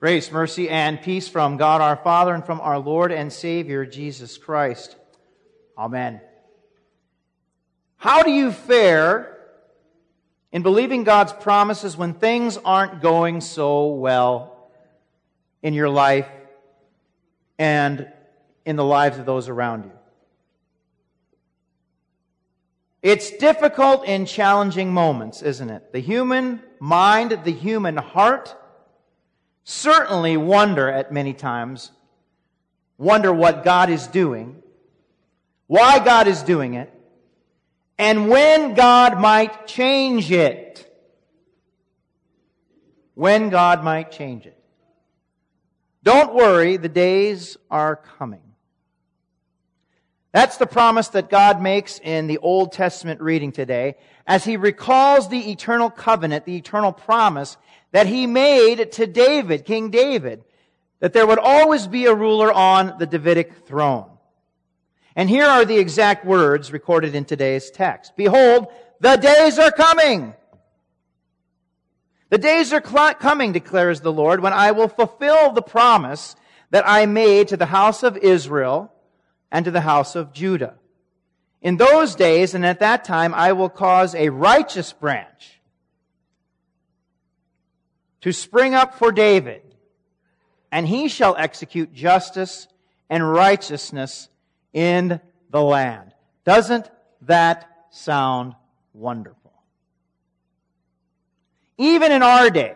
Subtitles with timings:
[0.00, 4.38] Grace, mercy, and peace from God our Father and from our Lord and Savior, Jesus
[4.38, 4.96] Christ.
[5.76, 6.22] Amen.
[7.98, 9.36] How do you fare
[10.52, 14.70] in believing God's promises when things aren't going so well
[15.62, 16.28] in your life
[17.58, 18.10] and
[18.64, 19.92] in the lives of those around you?
[23.02, 25.92] It's difficult in challenging moments, isn't it?
[25.92, 28.56] The human mind, the human heart,
[29.64, 31.90] certainly wonder at many times,
[32.98, 34.62] wonder what God is doing,
[35.66, 36.92] why God is doing it,
[37.98, 40.86] and when God might change it.
[43.14, 44.56] When God might change it.
[46.02, 48.40] Don't worry, the days are coming.
[50.32, 53.96] That's the promise that God makes in the Old Testament reading today
[54.26, 57.56] as he recalls the eternal covenant, the eternal promise
[57.92, 60.44] that he made to David, King David,
[61.00, 64.10] that there would always be a ruler on the Davidic throne.
[65.16, 68.12] And here are the exact words recorded in today's text.
[68.16, 68.68] Behold,
[69.00, 70.34] the days are coming.
[72.28, 76.36] The days are cl- coming, declares the Lord, when I will fulfill the promise
[76.70, 78.92] that I made to the house of Israel
[79.50, 80.74] and to the house of Judah.
[81.60, 85.59] In those days and at that time, I will cause a righteous branch
[88.22, 89.62] to spring up for David,
[90.70, 92.68] and he shall execute justice
[93.08, 94.28] and righteousness
[94.72, 96.12] in the land.
[96.44, 96.90] Doesn't
[97.22, 98.54] that sound
[98.92, 99.52] wonderful?
[101.78, 102.74] Even in our day,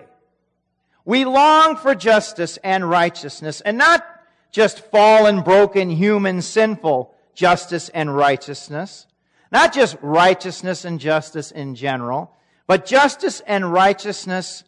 [1.05, 4.05] we long for justice and righteousness, and not
[4.51, 9.07] just fallen, broken, human, sinful justice and righteousness.
[9.53, 12.33] Not just righteousness and justice in general,
[12.67, 14.65] but justice and righteousness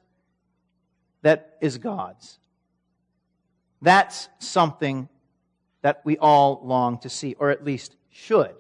[1.27, 2.39] that is God's.
[3.83, 5.09] That's something
[5.83, 8.55] that we all long to see, or at least should.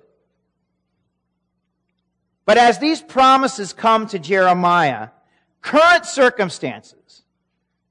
[2.44, 5.10] But as these promises come to Jeremiah,
[5.60, 7.22] current circumstances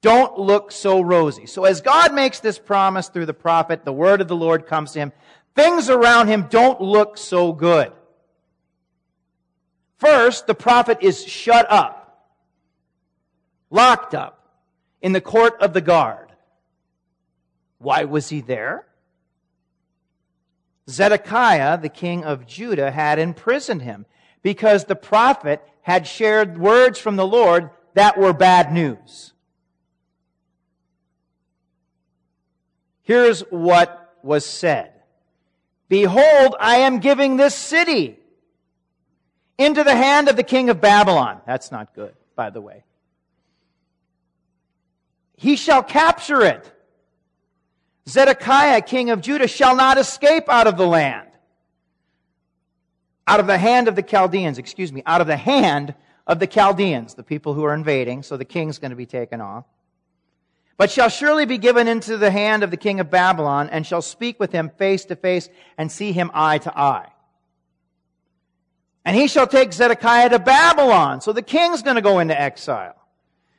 [0.02, 1.46] don't look so rosy.
[1.46, 4.92] So as God makes this promise through the prophet, the word of the Lord comes
[4.92, 5.14] to him,
[5.56, 7.94] things around him don't look so good.
[10.00, 12.28] First, the prophet is shut up,
[13.70, 14.42] locked up
[15.06, 16.32] in the court of the guard.
[17.78, 18.88] Why was he there?
[20.90, 24.08] Zedekiah, the king of Judah, had imprisoned him
[24.42, 29.34] because the prophet had shared words from the Lord that were bad news.
[33.04, 34.92] Here's what was said.
[35.88, 38.18] Behold, I am giving this city
[39.60, 41.42] into the hand of the king of Babylon.
[41.46, 42.86] That's not good, by the way.
[45.36, 46.72] He shall capture it.
[48.08, 51.28] Zedekiah, king of Judah, shall not escape out of the land.
[53.28, 55.96] Out of the hand of the Chaldeans, excuse me, out of the hand
[56.28, 59.42] of the Chaldeans, the people who are invading, so the king's going to be taken
[59.42, 59.66] off
[60.78, 64.02] but shall surely be given into the hand of the king of Babylon, and shall
[64.02, 67.12] speak with him face to face, and see him eye to eye.
[69.06, 71.22] And he shall take Zedekiah to Babylon.
[71.22, 72.96] So the king's going to go into exile.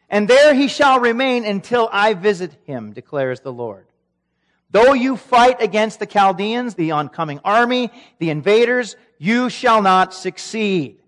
[0.09, 3.87] And there he shall remain until I visit him, declares the Lord.
[4.71, 10.99] Though you fight against the Chaldeans, the oncoming army, the invaders, you shall not succeed.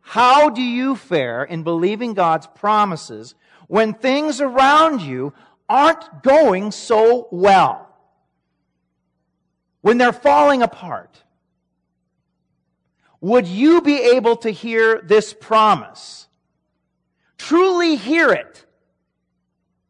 [0.00, 3.34] How do you fare in believing God's promises
[3.66, 5.32] when things around you
[5.68, 7.92] aren't going so well?
[9.80, 11.22] When they're falling apart?
[13.20, 16.26] Would you be able to hear this promise?
[17.38, 18.64] Truly hear it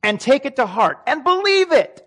[0.03, 2.07] and take it to heart and believe it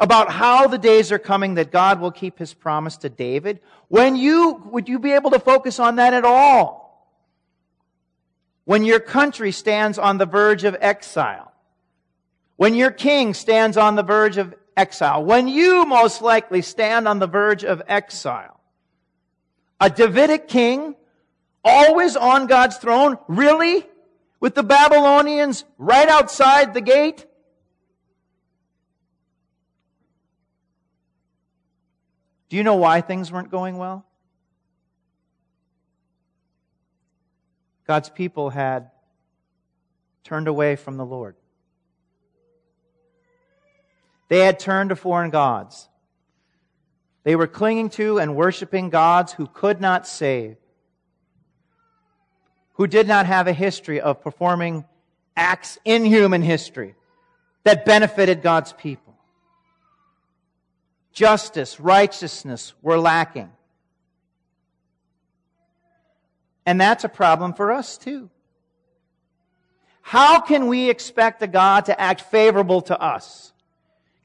[0.00, 4.16] about how the days are coming that God will keep his promise to David, when
[4.16, 6.80] you, would you be able to focus on that at all?
[8.64, 11.52] When your country stands on the verge of exile,
[12.56, 17.18] when your king stands on the verge of exile, when you most likely stand on
[17.18, 18.59] the verge of exile,
[19.80, 20.94] a Davidic king,
[21.64, 23.86] always on God's throne, really?
[24.38, 27.26] With the Babylonians right outside the gate?
[32.48, 34.04] Do you know why things weren't going well?
[37.86, 38.90] God's people had
[40.24, 41.36] turned away from the Lord.
[44.28, 45.88] They had turned to foreign gods.
[47.22, 50.56] They were clinging to and worshiping gods who could not save,
[52.74, 54.84] who did not have a history of performing
[55.36, 56.94] acts in human history
[57.64, 59.14] that benefited God's people.
[61.12, 63.50] Justice, righteousness were lacking.
[66.64, 68.30] And that's a problem for us too.
[70.02, 73.52] How can we expect a God to act favorable to us?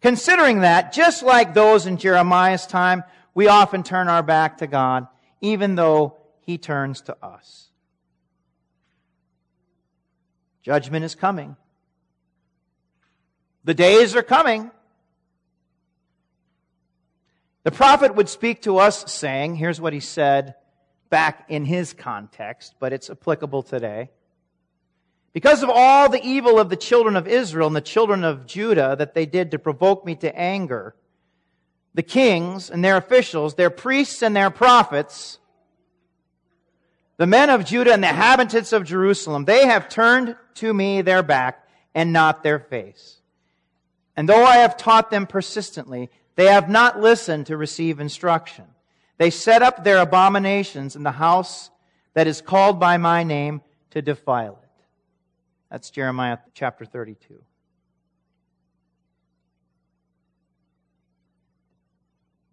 [0.06, 3.04] Considering that, just like those in Jeremiah's time,
[3.34, 5.08] we often turn our back to God,
[5.42, 7.72] even though He turns to us.
[10.62, 11.56] Judgment is coming.
[13.64, 14.70] The days are coming.
[17.64, 20.54] The prophet would speak to us saying, here's what he said
[21.10, 24.12] back in his context, but it's applicable today.
[25.36, 28.96] Because of all the evil of the children of Israel and the children of Judah
[28.98, 30.96] that they did to provoke me to anger,
[31.94, 35.40] the kings and their officials, their priests and their prophets,
[37.18, 41.22] the men of Judah and the inhabitants of Jerusalem, they have turned to me their
[41.22, 43.18] back and not their face.
[44.16, 48.64] And though I have taught them persistently, they have not listened to receive instruction.
[49.18, 51.72] They set up their abominations in the house
[52.14, 53.60] that is called by my name
[53.92, 54.65] to defile it.
[55.70, 57.42] That's Jeremiah chapter 32.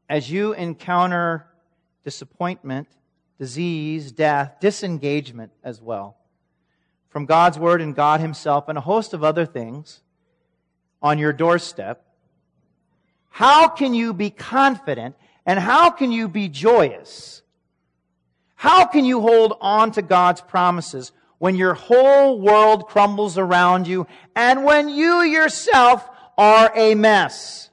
[0.08, 1.46] As you encounter
[2.04, 2.88] disappointment,
[3.38, 6.16] disease, death, disengagement as well
[7.08, 10.00] from God's Word and God Himself and a host of other things
[11.00, 12.04] on your doorstep,
[13.28, 17.42] how can you be confident and how can you be joyous?
[18.54, 24.06] How can you hold on to God's promises when your whole world crumbles around you
[24.36, 26.08] and when you yourself
[26.38, 27.68] are a mess?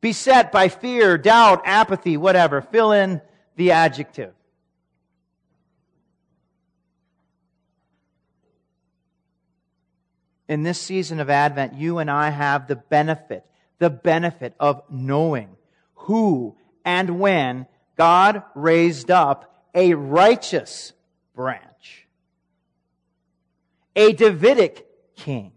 [0.00, 2.62] Beset by fear, doubt, apathy, whatever.
[2.62, 3.20] Fill in
[3.56, 4.32] the adjective.
[10.48, 13.44] in this season of Advent, you and I have the benefit,
[13.78, 15.56] the benefit of knowing
[15.94, 17.66] who and when
[17.96, 20.92] God raised up a righteous
[21.34, 21.71] branch,
[23.94, 24.86] a Davidic
[25.16, 25.52] king,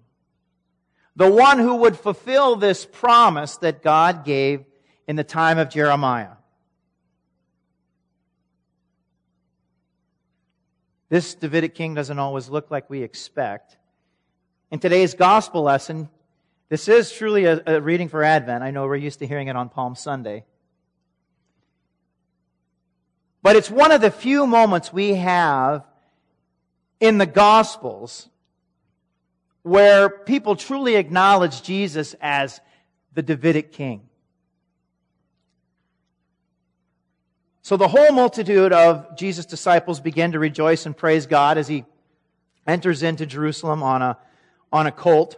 [1.15, 4.65] the one who would fulfill this promise that God gave
[5.07, 6.35] in the time of Jeremiah.
[11.09, 13.77] This Davidic king doesn't always look like we expect.
[14.71, 16.09] In today's gospel lesson,
[16.67, 18.63] this is truly a, a, reading for Advent.
[18.63, 20.43] I know we're used to hearing it on Palm Sunday.
[23.43, 25.83] But it's one of the few moments we have
[26.99, 28.29] in the Gospels
[29.63, 32.61] where people truly acknowledge Jesus as
[33.13, 34.01] the Davidic king.
[37.63, 41.83] So the whole multitude of Jesus' disciples begin to rejoice and praise God as he
[42.67, 44.17] enters into Jerusalem on a
[44.71, 45.37] on a colt.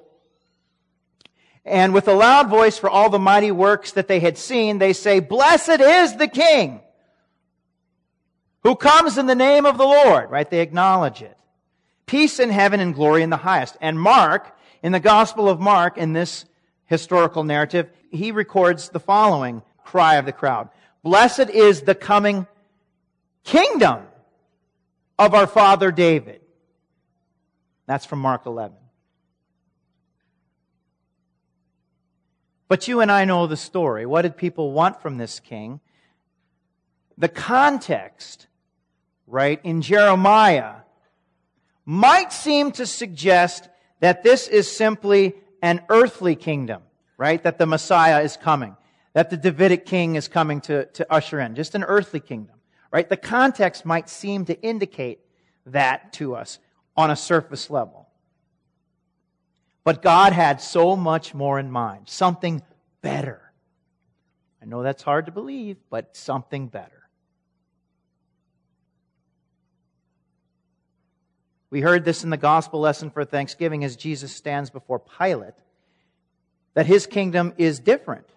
[1.63, 4.91] And with a loud voice for all the mighty works that they had seen, they
[4.91, 6.81] say, Blessed is the King
[8.63, 10.29] who comes in the name of the Lord.
[10.29, 10.49] Right?
[10.49, 11.37] They acknowledge it.
[12.07, 13.77] Peace in heaven and glory in the highest.
[13.81, 16.45] And Mark, in the Gospel of Mark, in this
[16.85, 20.69] historical narrative, he records the following cry of the crowd.
[21.03, 22.47] Blessed is the coming
[23.43, 24.03] kingdom
[25.19, 26.41] of our father David.
[27.87, 28.77] That's from Mark 11.
[32.69, 34.05] But you and I know the story.
[34.05, 35.79] What did people want from this king?
[37.17, 38.47] The context,
[39.25, 40.75] right, in Jeremiah
[41.87, 43.69] might seem to suggest
[44.01, 46.81] that this is simply an earthly kingdom,
[47.17, 47.41] right?
[47.41, 48.75] That the Messiah is coming,
[49.13, 52.57] that the Davidic king is coming to, to usher in, just an earthly kingdom,
[52.91, 53.07] right?
[53.07, 55.19] The context might seem to indicate
[55.65, 56.59] that to us
[56.97, 58.09] on a surface level.
[59.85, 62.63] But God had so much more in mind, something
[63.01, 63.41] better.
[64.61, 66.96] I know that's hard to believe, but something better.
[71.69, 75.55] We heard this in the gospel lesson for Thanksgiving as Jesus stands before Pilate,
[76.73, 78.27] that his kingdom is different.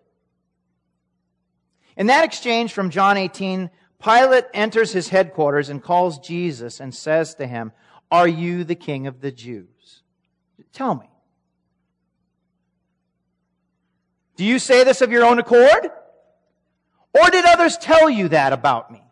[1.97, 3.71] In that exchange from John 18,
[4.03, 7.73] Pilate enters his headquarters and calls Jesus and says to him,
[8.11, 10.03] Are you the king of the Jews?
[10.73, 11.11] Tell me,
[14.37, 15.91] Do you say this of your own accord?
[17.13, 19.03] Or did others tell you that about me?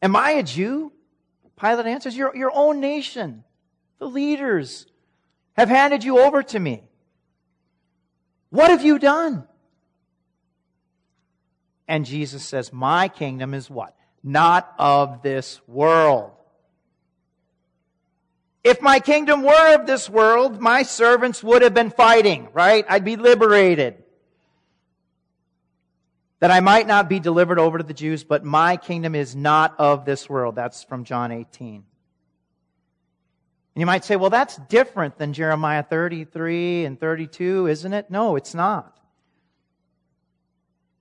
[0.00, 0.92] Am I a Jew?
[1.60, 3.44] Pilate answers, your, your own nation,
[3.98, 4.86] the leaders,
[5.56, 6.84] have handed you over to me.
[8.50, 9.44] What have you done?
[11.86, 13.94] And Jesus says, My kingdom is what?
[14.22, 16.32] not of this world.
[18.64, 22.84] If my kingdom were of this world, my servants would have been fighting, right?
[22.88, 24.02] I'd be liberated.
[26.40, 29.74] That I might not be delivered over to the Jews, but my kingdom is not
[29.78, 30.54] of this world.
[30.54, 31.84] That's from John 18.
[33.74, 38.10] And you might say, well, that's different than Jeremiah 33 and 32, isn't it?
[38.10, 38.98] No, it's not.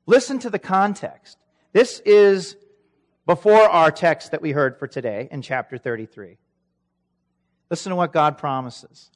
[0.06, 1.38] Listen to the context.
[1.74, 2.56] This is
[3.26, 6.38] before our text that we heard for today in chapter 33.
[7.70, 9.12] Listen to what God promises.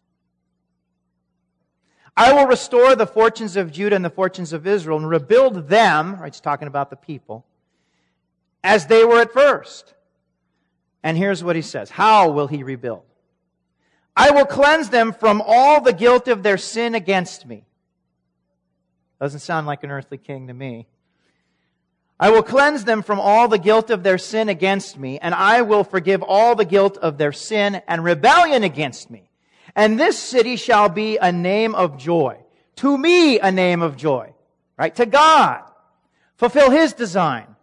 [2.16, 6.16] I will restore the fortunes of Judah and the fortunes of Israel and rebuild them,
[6.20, 7.46] right, he's talking about the people,
[8.64, 9.94] as they were at first.
[11.04, 11.90] And here's what he says.
[11.90, 13.04] How will he rebuild?
[14.16, 17.66] I will cleanse them from all the guilt of their sin against me.
[19.20, 20.88] Doesn't sound like an earthly king to me.
[22.20, 25.64] I will cleanse them from all the guilt of their sin against me, and I
[25.64, 29.31] will forgive all the guilt of their sin and rebellion against me.
[29.76, 32.38] And this city shall be a name of joy.
[32.78, 34.34] To me, a name of joy.
[34.78, 34.96] Right?
[34.96, 35.64] To God.
[36.36, 37.56] Fulfill His design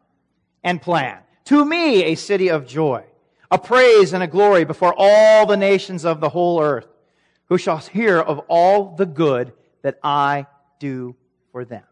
[0.62, 1.19] and plan.
[1.47, 3.05] To me, a city of joy.
[3.50, 6.87] A praise and a glory before all the nations of the whole earth,
[7.47, 10.47] who shall hear of all the good that I
[10.79, 11.17] do
[11.50, 11.85] for them.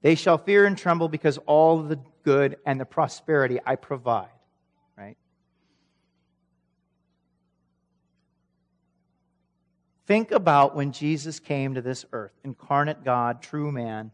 [0.00, 4.28] They shall fear and tremble because all the good and the prosperity I provide.
[4.96, 5.18] Right?
[10.06, 14.12] Think about when Jesus came to this earth, incarnate God, true man,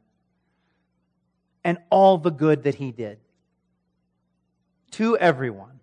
[1.63, 3.19] and all the good that he did
[4.93, 5.81] to everyone,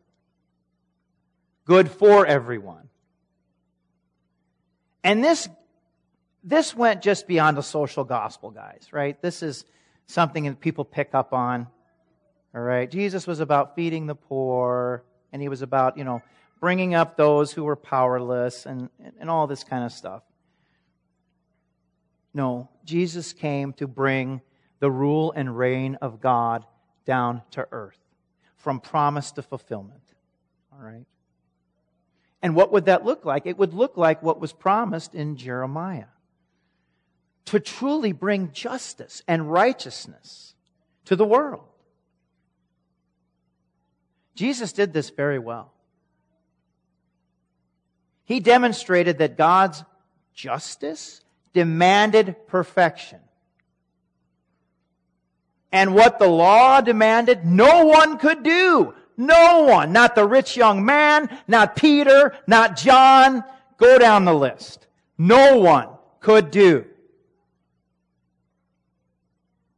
[1.65, 2.89] good for everyone.
[5.03, 5.47] And this,
[6.43, 9.19] this went just beyond the social gospel, guys, right?
[9.21, 9.65] This is
[10.07, 11.67] something that people pick up on.
[12.53, 12.89] All right.
[12.89, 16.21] Jesus was about feeding the poor, and he was about, you know,
[16.59, 18.89] bringing up those who were powerless and,
[19.19, 20.23] and all this kind of stuff.
[22.33, 24.41] No, Jesus came to bring
[24.79, 26.65] the rule and reign of God
[27.05, 27.99] down to earth,
[28.57, 30.03] from promise to fulfillment.
[30.71, 31.05] All right.
[32.41, 33.45] And what would that look like?
[33.45, 36.05] It would look like what was promised in Jeremiah
[37.45, 40.53] to truly bring justice and righteousness
[41.05, 41.63] to the world.
[44.35, 45.73] Jesus did this very well.
[48.29, 49.83] He demonstrated that God's
[50.35, 51.21] justice
[51.51, 53.17] demanded perfection.
[55.71, 58.93] And what the law demanded, no one could do.
[59.17, 59.91] No one.
[59.93, 63.43] Not the rich young man, not Peter, not John.
[63.77, 64.85] Go down the list.
[65.17, 65.87] No one
[66.19, 66.85] could do.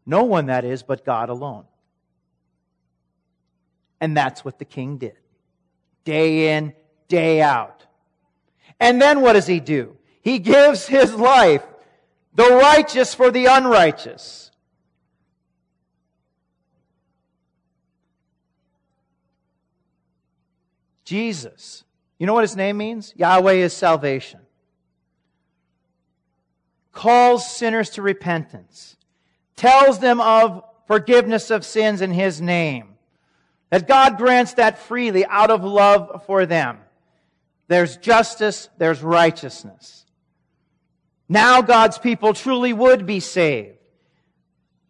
[0.05, 1.63] No one, that is, but God alone.
[4.01, 5.15] And that's what the king did.
[6.03, 6.74] Day in,
[7.08, 7.86] day out.
[8.81, 9.95] And then what does he do?
[10.21, 11.63] He gives his life,
[12.33, 14.51] the righteous for the unrighteous.
[21.05, 21.85] Jesus.
[22.19, 23.13] You know what his name means?
[23.15, 24.41] Yahweh is salvation.
[26.91, 28.97] Calls sinners to repentance
[29.61, 32.95] tells them of forgiveness of sins in His name.
[33.69, 36.79] That God grants that freely out of love for them.
[37.71, 40.05] There's justice, there's righteousness.
[41.29, 43.77] Now God's people truly would be saved.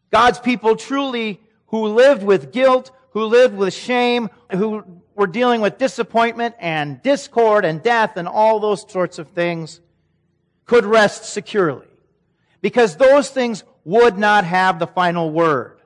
[0.09, 4.83] God's people truly who lived with guilt, who lived with shame, who
[5.13, 9.79] were dealing with disappointment and discord and death and all those sorts of things
[10.65, 11.85] could rest securely.
[12.61, 15.77] Because those things would not have the final word.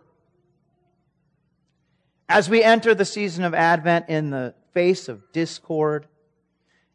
[2.30, 6.08] As we enter the season of Advent in the face of discord,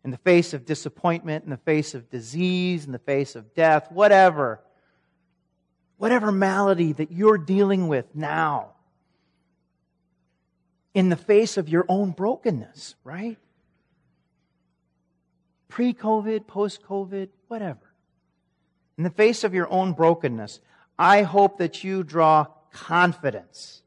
[0.05, 3.91] in the face of disappointment, in the face of disease, in the face of death,
[3.93, 4.61] whatever,
[5.99, 8.71] whatever malady that you're dealing with now,
[10.95, 13.39] in the face of your own brokenness, right?
[15.69, 17.93] Pre COVID, post COVID, whatever.
[18.97, 20.61] In the face of your own brokenness,
[20.99, 23.83] I hope that you draw confidence,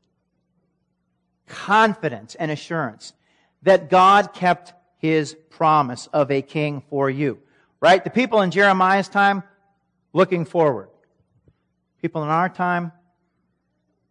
[1.47, 3.13] confidence and assurance
[3.63, 7.37] that God kept his promise of a king for you.
[7.81, 8.01] Right?
[8.01, 9.43] The people in Jeremiah's time
[10.13, 10.87] looking forward.
[12.01, 12.93] People in our time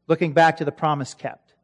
[0.07, 1.55] looking back to the promise kept.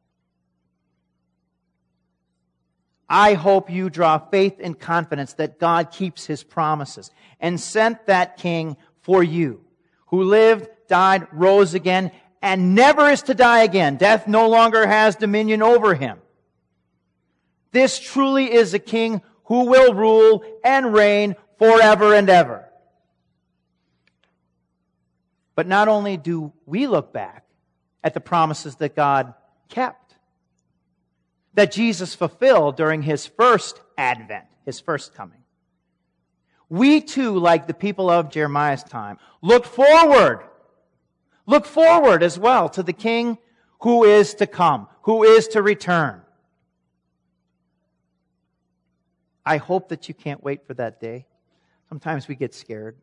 [3.06, 8.38] I hope you draw faith and confidence that God keeps his promises and sent that
[8.38, 9.60] king for you
[10.06, 13.96] who lived died, rose again, and never is to die again.
[13.96, 16.18] Death no longer has dominion over him.
[17.70, 22.68] This truly is a king who will rule and reign forever and ever.
[25.54, 27.44] But not only do we look back
[28.04, 29.34] at the promises that God
[29.68, 30.14] kept,
[31.54, 35.42] that Jesus fulfilled during his first advent, his first coming.
[36.68, 40.44] We too, like the people of Jeremiah's time, look forward.
[41.46, 43.38] Look forward as well to the king
[43.80, 46.22] who is to come, who is to return.
[49.48, 51.24] I hope that you can't wait for that day.
[51.88, 52.96] Sometimes we get scared.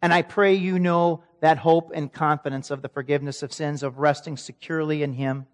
[0.00, 3.98] And I pray you know that hope and confidence of the forgiveness of sins, of
[3.98, 5.44] resting securely in Him.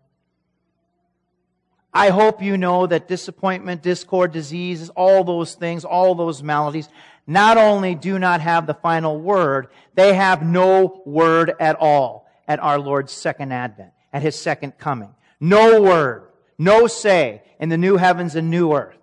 [1.92, 6.88] I hope you know that disappointment, discord, diseases, all those things, all those maladies,
[7.26, 12.60] not only do not have the final word, they have no word at all at
[12.60, 15.12] our Lord's second advent, at His second coming.
[15.40, 18.98] No word, no say in the new heavens and new earth.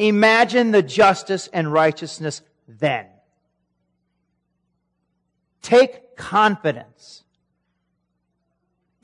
[0.00, 3.04] Imagine the justice and righteousness then.
[5.60, 7.22] Take confidence.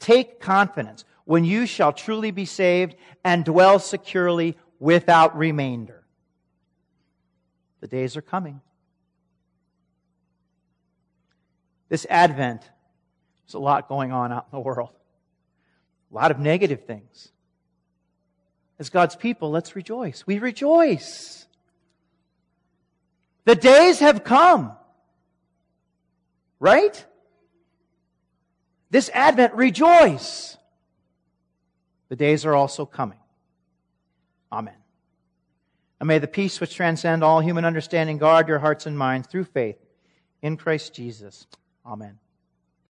[0.01, 6.03] Take confidence when you shall truly be saved and dwell securely without remainder.
[7.81, 8.63] The days are coming.
[11.91, 12.63] This Advent,
[13.45, 14.97] there's a lot going on out in the world.
[16.11, 17.33] A lot of negative things.
[18.79, 20.27] As God's people, let's rejoice.
[20.27, 21.47] We rejoice.
[23.45, 24.73] The days have come.
[26.61, 27.05] Right?
[28.91, 30.57] This Advent, rejoice.
[32.09, 33.19] The days are also coming.
[34.53, 34.75] Amen.
[36.01, 39.45] And may the peace which transcends all human understanding guard your hearts and minds through
[39.45, 39.79] faith
[40.43, 41.47] in Christ Jesus.
[41.85, 42.19] Amen.